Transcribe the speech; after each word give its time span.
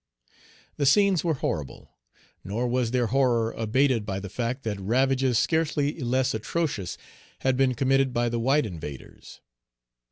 The 0.77 0.87
scenes 0.87 1.23
were 1.23 1.35
horrible. 1.35 1.91
Nor 2.43 2.67
was 2.67 2.89
their 2.89 3.05
horror 3.05 3.51
abated 3.51 4.03
by 4.03 4.19
the 4.19 4.29
fact 4.31 4.63
that 4.63 4.79
ravages 4.79 5.37
scarcely 5.37 5.99
less 5.99 6.33
atrocious 6.33 6.97
had 7.41 7.55
been 7.55 7.75
committed 7.75 8.11
by 8.11 8.27
the 8.27 8.39
white 8.39 8.65
invaders. 8.65 9.41